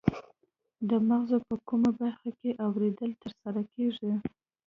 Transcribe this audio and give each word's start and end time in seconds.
د 0.89 0.91
مغزو 1.07 1.37
په 1.47 1.55
کومه 1.67 1.89
برخه 2.01 2.29
کې 2.39 2.59
اوریدنه 2.65 3.13
ترسره 3.23 3.61
کیږي 3.73 4.11